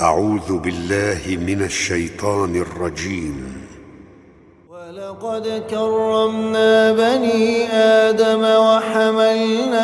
أعوذ 0.00 0.58
بالله 0.58 1.38
من 1.46 1.62
الشيطان 1.62 2.56
الرجيم. 2.56 3.66
ولقد 4.70 5.62
كرمنا 5.70 6.92
بني 6.92 7.72
آدم 7.72 8.42
وحملناهم 8.66 9.78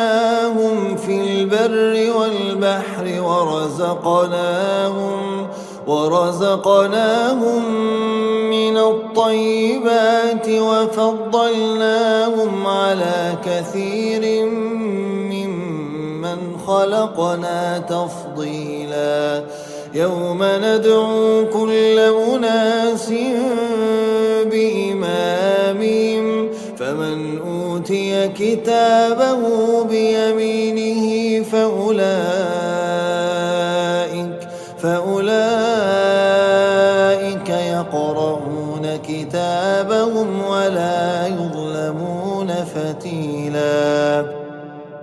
في 0.95 1.21
البر 1.21 2.11
والبحر 2.19 3.21
ورزقناهم 3.21 5.19
ورزقناهم 5.87 7.63
من 8.49 8.77
الطيبات 8.77 10.49
وفضلناهم 10.49 11.87
على 12.67 13.37
كثير 13.45 14.45
ممن 15.35 16.57
خلقنا 16.67 17.77
تفضيلاً. 17.77 19.74
يوم 19.95 20.43
ندعو 20.43 21.45
كل 21.53 21.99
أناس 21.99 23.13
بإمامهم 24.51 26.25
فمن 26.79 27.39
أوتي 27.39 28.27
كتابه 28.27 29.41
بيمينه 29.83 31.43
فأولئك 31.43 31.95
فأولئك 34.77 35.49
يقرؤون 37.49 38.99
كتابهم 39.07 40.45
ولا 40.49 41.27
يظلمون 41.27 42.49
فتيلا. 42.75 44.25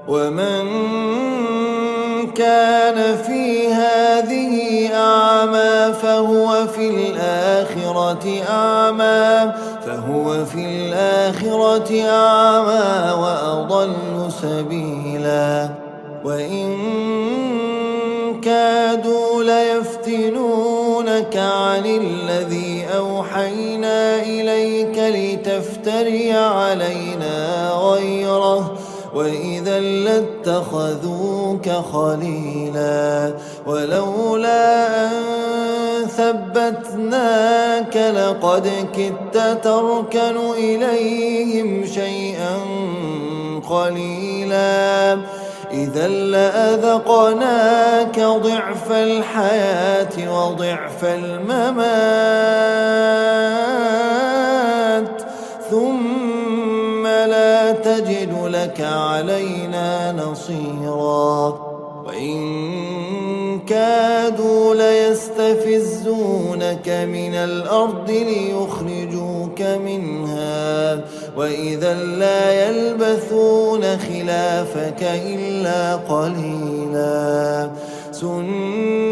ومن 0.09 0.67
كان 2.37 3.17
في 3.27 3.69
هذه 3.69 4.89
أعمى 4.95 5.95
فهو 6.03 6.67
في 6.67 6.91
الآخرة 6.91 8.43
أعمى 8.51 9.53
فهو 9.87 10.45
في 10.45 10.65
الآخرة 10.65 12.03
أعمى 12.09 13.13
وأضل 13.23 14.33
سبيلا. 14.43 15.69
وإن 16.25 16.79
كادوا 18.41 19.43
ليفتنونك 19.43 21.37
عن 21.37 21.87
الذي 21.87 22.87
أوحينا 22.97 24.23
إليك 24.23 24.99
لتفتري 24.99 26.33
غيره 26.33 27.12
وإذا 29.15 29.81
لاتخذوك 29.81 31.71
خليلا 31.71 33.35
ولولا 33.67 34.87
أن 35.07 35.11
ثبتناك 36.17 37.97
لقد 37.97 38.71
كدت 38.97 39.65
تركن 39.65 40.37
إليهم 40.59 41.87
شيئا 41.87 42.57
قليلا 43.71 45.19
إذا 45.73 46.09
لأذقناك 46.09 46.61
ضعف 48.21 48.93
الحياة 48.93 50.13
وضعف 50.29 51.05
الممات 51.05 52.33
ثم 55.71 56.22
لك 58.53 58.81
علينا 58.81 60.13
نصيرا. 60.13 61.73
وإن 62.07 63.61
كادوا 63.61 64.75
ليستفزونك 64.75 66.89
من 66.89 67.35
الأرض 67.35 68.11
ليخرجوك 68.11 69.63
منها. 69.63 71.01
وإذا 71.37 71.95
لا 71.95 72.69
يلبثون 72.69 73.83
خلافك 73.83 75.03
إلا 75.03 75.97
قليلا. 75.97 77.71
سنة 78.13 79.12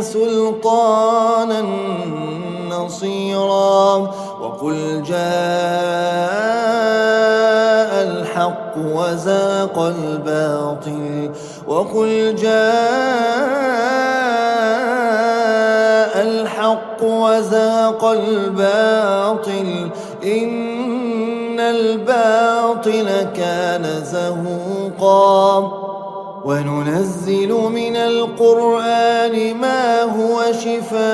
سلطانا 0.00 1.62
نصيرا 2.70 3.96
وقل 4.40 5.02
جاء 5.02 5.22
الحق 8.02 8.76
وزاق 8.76 9.78
الباطل 9.78 11.30
وقل 11.66 12.34
جاء 12.34 12.52
الحق 16.22 17.02
وزاق 17.02 18.04
الباطل 18.04 19.90
إن 20.24 21.60
الباطل 21.60 23.08
كان 23.36 24.02
زهوقا 24.04 25.81
وننزل 26.44 27.52
من 27.52 27.96
القرآن 27.96 29.54
ما 29.56 30.02
هو 30.02 30.42
شفاء 30.52 31.12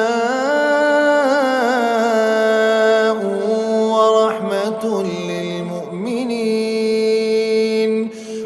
ورحمة 3.93 5.03
للمؤمنين. 5.03 6.49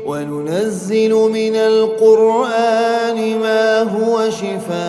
وننزل 0.07 1.13
من 1.15 1.57
القرآن 1.57 3.39
ما 3.39 3.83
هو 3.83 4.31
شفاء 4.31 4.83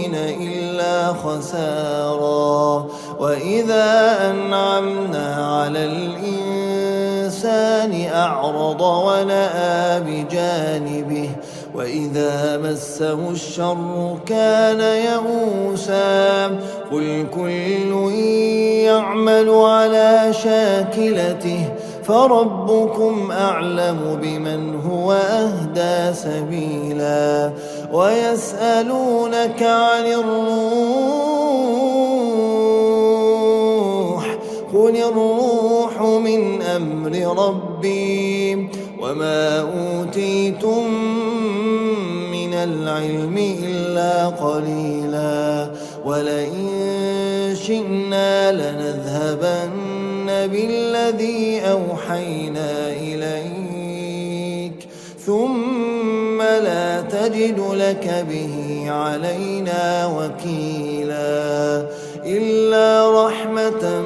خسارا. 1.12 2.87
وإذا 3.19 4.19
أنعمنا 4.31 5.59
على 5.62 5.84
الإنسان 5.84 7.93
أعرض 8.14 8.81
ونأى 8.81 10.00
بجانبه 10.00 11.31
وإذا 11.75 12.56
مسه 12.56 13.31
الشر 13.31 14.19
كان 14.26 14.81
يئوسا. 14.81 16.46
قل 16.93 17.26
كل 17.35 18.12
يعمل 18.85 19.49
على 19.49 20.32
شاكلته 20.32 21.64
فربكم 22.05 23.31
أعلم 23.31 24.19
بمن 24.23 24.81
هو 24.90 25.12
أهدى 25.12 26.14
سبيلا. 26.14 27.52
ويسألونك 27.92 29.62
عن 29.62 30.06
الروح 30.06 31.10
قل 34.75 34.96
الروح 34.96 36.02
من 36.02 36.62
أمر 36.62 37.44
ربي 37.46 38.69
وما 39.00 39.60
أوتيتم 39.60 40.94
من 42.32 42.54
العلم 42.54 43.37
إلا 43.64 44.26
قليلا 44.26 45.70
ولئن 46.04 47.56
شئنا 47.66 48.52
لنذهبن 48.52 50.26
بالذي 50.26 51.60
أوحينا 51.60 52.50
تجد 57.12 57.61
لك 57.73 58.27
به 58.31 58.85
علينا 58.91 60.07
وكيلا 60.07 61.87
إلا 62.27 63.25
رحمة 63.27 64.01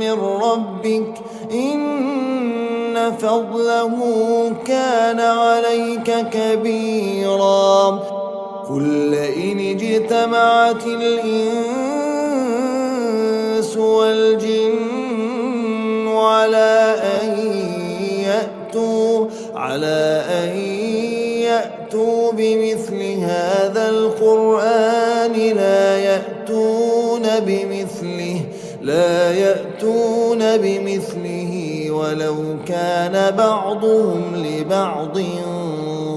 من 0.00 0.12
ربك 0.20 1.14
إن 1.52 3.12
فضله 3.18 3.96
كان 4.66 5.20
عليك 5.20 6.28
كبيرا 6.32 7.88
قل 8.68 8.82
لئن 8.82 9.58
اجتمعت 9.60 10.86
الإنس 10.86 11.38
والجن 13.76 14.88
على 16.08 16.94
أن 17.02 17.38
يأتوا 18.24 19.26
على 19.54 20.24
أن 20.30 20.77
يأتوا 21.68 22.32
بمثل 22.32 23.02
هذا 23.20 23.88
القرآن 23.88 25.32
لا 25.32 25.98
يأتون 25.98 27.22
بمثله 27.40 28.40
لا 28.82 29.32
يأتون 29.32 30.38
بمثله 30.56 31.86
ولو 31.90 32.36
كان 32.66 33.36
بعضهم 33.36 34.22
لبعض 34.36 35.18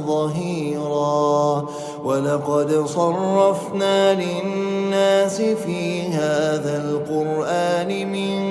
ظهيرا. 0.07 1.65
ولقد 2.03 2.86
صرفنا 2.86 4.13
للناس 4.13 5.42
في 5.42 6.01
هذا 6.01 6.83
القرآن 6.86 8.12
من 8.12 8.50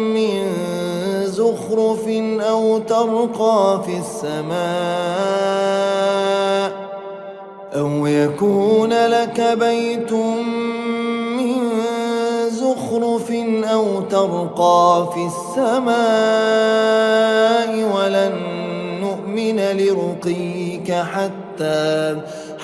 زخرف 1.51 2.07
أو 2.49 2.77
ترقى 2.79 3.81
في 3.85 3.97
السماء 3.97 4.61
أو 7.75 8.05
يكون 8.07 8.93
لك 8.93 9.57
بيت 9.59 10.13
من 11.37 11.69
زخرف 12.49 13.31
أو 13.71 14.01
ترقى 14.01 15.09
في 15.13 15.25
السماء 15.25 15.91
ولن 17.95 18.33
نؤمن 19.01 19.59
لرقيك 19.59 20.91
حتى 20.91 22.17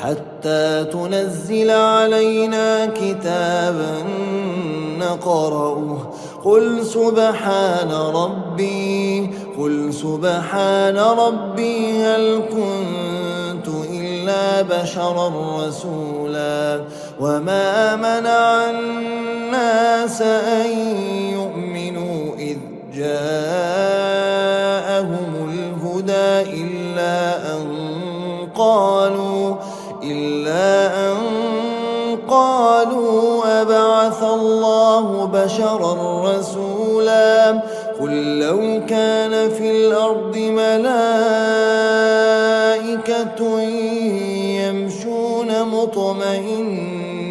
حتى 0.03 0.83
تنزل 0.83 1.69
علينا 1.69 2.85
كتابا 2.85 4.03
نقرأه. 4.99 5.97
قل 6.45 6.85
سبحان 6.85 7.91
ربي 7.91 9.29
قل 9.59 9.93
سبحان 9.93 10.97
ربي 10.97 12.03
هل 12.03 12.41
كنت 12.51 13.67
إلا 13.91 14.61
بشرا 14.61 15.31
رسولا 15.67 16.83
وما 17.19 17.95
منع 17.95 18.69
الناس 18.69 20.21
أن 20.21 20.69
يؤمنوا 21.33 22.35
إذ 22.39 22.57
جاءهم 22.93 24.37
الهدى 25.49 26.61
إلا 26.61 27.53
أن 27.53 27.67
قالوا 28.55 29.55
إلا 30.03 30.95
أن 31.11 31.17
قالوا 32.29 33.61
أبعث 33.61 34.23
الله 34.23 35.25
بشرا 35.25 36.23
رسولا 36.31 37.61
قل 37.99 38.39
لو 38.39 38.85
كان 38.89 39.49
في 39.49 39.71
الأرض 39.71 40.37
ملائكة 40.37 40.91
يمشون 44.61 45.63
مطمئنين 45.63 47.27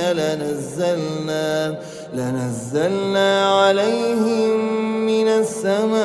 لنزلنا 0.00 1.78
لنزلنا 2.14 3.48
عليهم 3.50 4.50
من 5.06 5.28
السماء 5.28 5.96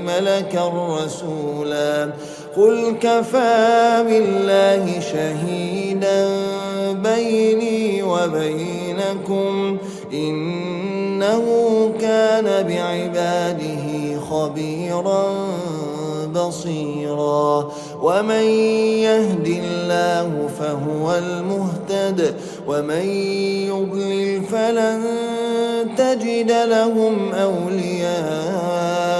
ملكا 0.00 0.64
رسولا 1.04 1.59
قل 2.56 2.94
كفى 3.00 4.04
بالله 4.08 5.00
شهيدا 5.00 6.28
بيني 6.92 8.02
وبينكم 8.02 9.76
إنه 10.12 11.44
كان 12.00 12.66
بعباده 12.66 14.20
خبيرا 14.30 15.24
بصيرا 16.34 17.72
ومن 18.02 18.44
يهد 19.04 19.46
الله 19.46 20.48
فهو 20.58 21.14
المهتد 21.14 22.34
ومن 22.68 23.06
يضلل 23.68 24.42
فلن 24.42 25.02
تجد 25.96 26.50
لهم 26.52 27.32
أولياء 27.34 29.19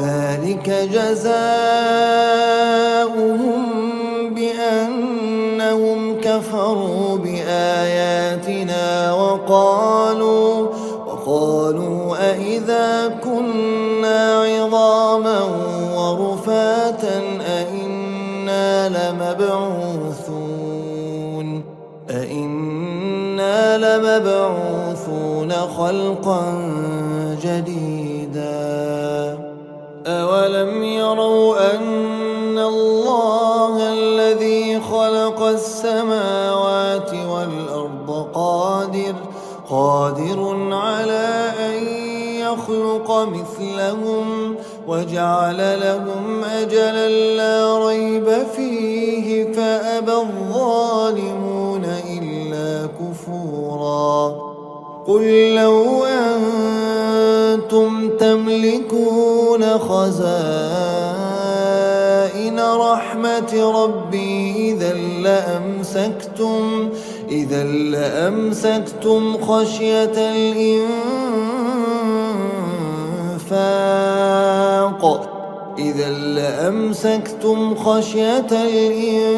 ذلك 0.00 0.70
جزاؤهم 0.92 1.32
بأنهم 4.34 6.20
كفروا 6.20 7.18
بآياتنا 7.18 9.12
وقالوا 9.12 10.68
وقالوا 11.06 12.30
أئذا 12.30 13.08
كنا 13.24 14.42
عظاما 14.42 15.40
ورفاتا 15.96 17.20
أئنا 17.58 18.88
لمبعوثون 18.88 20.52
أئنا 22.10 23.78
لمبعوثون 23.78 25.50
خلقا 25.52 26.42
مثلهم 43.24 44.54
وجعل 44.88 45.80
لهم 45.80 46.44
أجلا 46.44 47.08
لا 47.08 47.86
ريب 47.86 48.28
فيه 48.56 49.52
فأبى 49.52 50.12
الظالمون 50.12 51.84
إلا 52.10 52.86
كفورا. 52.86 54.52
قل 55.06 55.54
لو 55.54 56.04
أنتم 57.52 58.10
تملكون 58.16 59.78
خزائن 59.78 61.22
رحمة 62.60 63.82
ربي 63.82 64.72
إذا 64.72 64.92
لأمسكتم 65.22 66.88
إذا 67.30 67.64
لأمسكتم 67.64 69.36
خشية 69.46 70.32
الإنفاق. 73.52 75.28
إذا 75.78 76.10
لأمسكتم 76.10 77.74
خشية 77.74 78.46
الإنفاق 78.50 79.32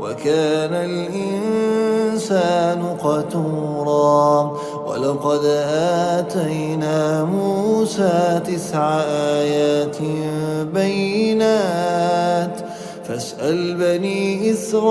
وكان 0.00 0.74
الإنسان 0.74 2.82
قتورا. 3.02 4.56
ولقد 4.86 5.44
آتينا 6.18 7.24
موسى 7.24 8.40
تسع 8.46 9.00
آيات 9.10 9.96
بينات. 10.74 12.56
فاسأل 13.08 13.74
بني 13.74 14.52
إسرائيل 14.52 14.90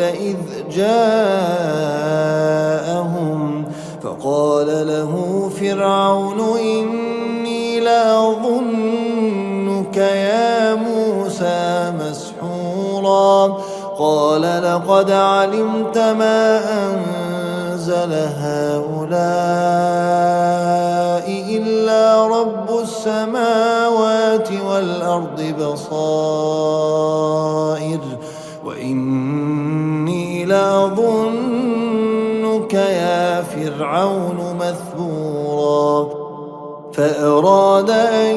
إذ 0.00 0.36
جاءهم 0.78 2.54
فقال 4.02 4.86
له 4.86 5.12
فرعون 5.60 6.58
إني 6.58 7.80
لأظنك 7.80 9.96
يا 9.96 10.74
موسى 10.74 11.92
مسحورا. 12.00 13.58
قال 13.98 14.42
لقد 14.42 15.10
علمت 15.10 15.98
ما 15.98 16.60
أنزل 16.86 18.12
هؤلاء 18.38 19.18
إلا 21.28 22.26
رب 22.26 22.78
السماوات 22.82 24.52
والأرض 24.52 25.54
بصائر. 25.60 25.88
لأظنك 30.48 31.94
يا 32.74 33.42
فرعون 33.42 34.56
مثبورا. 34.60 36.08
فأراد 36.92 37.90
أن 37.90 38.36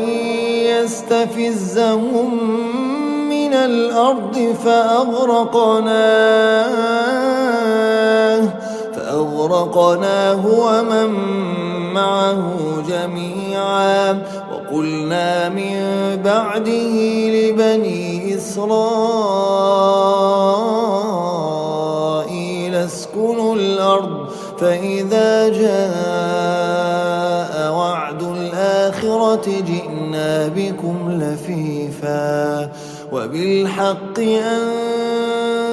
يستفزهم 0.69 2.29
من 3.29 3.53
الأرض 3.53 4.55
فأغرقناه 4.65 5.91
فأغرقناه 8.95 10.47
ومن 10.47 11.09
معه 11.93 12.43
جميعا. 12.89 14.21
وقلنا 14.51 15.49
من 15.49 15.75
بعده 16.23 16.95
لبني 17.29 18.35
إسرائيل 18.35 18.71
اسكنوا 22.91 23.55
الأرض 23.55 24.29
فإذا 24.59 25.49
جاء 25.49 25.81
وعد 27.73 28.21
الآخرة 28.21 29.45
جئنا 29.45 30.47
بكم 30.47 31.11
لفيفا. 31.21 32.69
وبالحق 33.11 34.19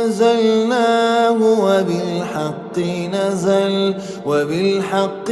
أنزلناه 0.07 1.39
وبالحق 1.61 2.79
نزل 3.15 3.95
وبالحق 4.27 5.31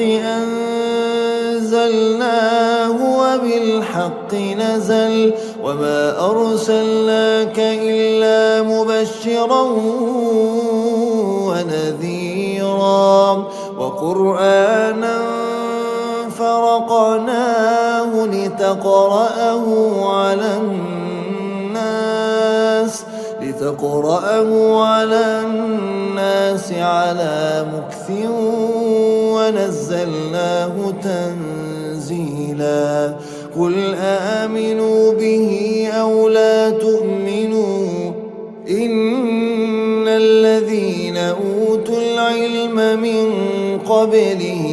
أنزلناه 1.57 2.97
وبالحق 3.21 4.35
نزل. 4.35 5.35
وما 5.63 6.31
أرسلناك 6.31 7.59
إلا 7.59 8.63
مبشرا 8.63 9.63
ونذيرا 11.77 13.47
وقرآنا 13.79 15.19
فرقناه 16.39 18.25
لتقرأه 18.25 19.65
على 20.17 20.57
الناس 21.67 23.05
لتقرأه 23.43 24.83
على 24.85 25.41
الناس 25.47 26.73
على 26.73 27.67
مكث 27.75 28.11
ونزلناه 29.35 30.75
تنزيلا. 31.03 32.87
قل 33.59 33.95
آمنوا 34.01 35.13
به 35.13 35.51
أو 35.93 36.29
لا 36.29 36.71
تؤمنوا 36.71 38.13
إن 38.71 39.16
من 42.97 43.29
قبله 43.79 44.67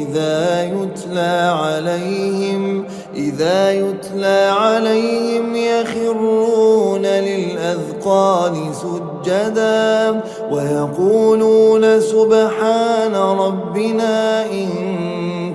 إذا 0.00 0.64
يتلى 0.64 1.54
عليهم 1.58 2.84
إذا 3.16 3.72
يتلى 3.72 4.52
عليهم 4.58 5.56
يخرون 5.56 7.02
للأذقان 7.02 8.56
سجدا 8.72 10.20
ويقولون 10.50 12.00
سبحان 12.00 13.14
ربنا 13.14 14.44
إن 14.46 14.68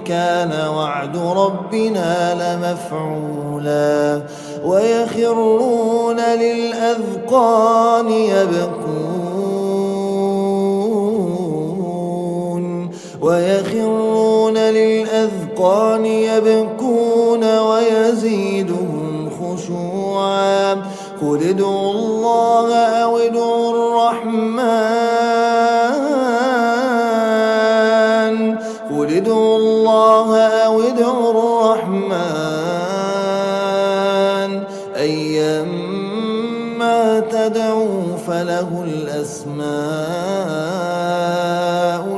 كان 0.06 0.68
وعد 0.76 1.18
ربنا 1.18 2.34
لمفعولا 2.34 4.22
ويخرون 4.66 6.20
للأذقان 6.20 8.12
يبكون 8.12 9.19
ويخرون 13.30 14.58
للأذقان 14.58 16.06
يبكون 16.06 17.60
ويزيدهم 17.60 19.30
خشوعا. 19.30 20.74
قل 21.22 21.44
ادعوا 21.50 21.88
تدعوا 37.50 38.18
فله 38.27 38.84
الأسماء 38.84 39.70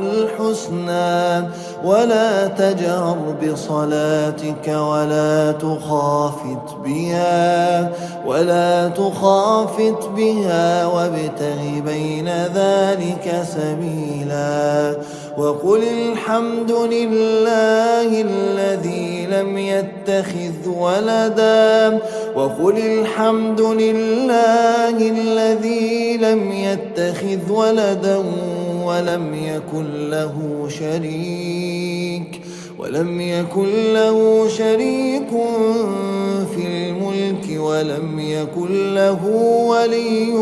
الحسنى. 0.00 1.48
ولا 1.84 2.46
تجهر 2.46 3.16
بصلاتك 3.42 4.68
ولا 4.68 5.52
تخافت 5.52 6.76
بها 6.84 7.90
ولا 8.26 8.88
تخافت 8.88 10.08
بها 10.16 10.86
وابتغ 10.86 11.80
بين 11.86 12.28
ذلك 12.28 13.42
سبيلا. 13.44 14.96
وقل 15.38 15.82
الحمد 15.82 16.72
لله 16.72 18.20
الذي 18.20 19.26
لم 19.30 19.58
يتخذ 19.58 20.68
ولدا. 20.68 21.98
وقل 22.36 22.78
الحمد 22.78 23.60
لله 23.60 24.96
الذي 25.10 26.16
لم 26.16 26.52
يتخذ 26.52 27.52
ولدا 27.52 28.24
ولم 28.84 29.34
يكن 29.34 30.10
له 30.10 30.66
شريك. 30.68 32.42
ولم 32.78 33.20
يكن 33.20 33.92
له 33.92 34.48
شريك 34.48 35.30
في 36.54 36.66
الملك 36.66 37.60
ولم 37.60 38.20
يكن 38.20 38.94
له 38.94 39.26
ولي 39.66 40.32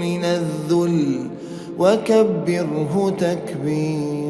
من 0.00 0.24
الذل. 0.24 1.31
وكبره 1.82 3.16
تكبيرا 3.18 4.21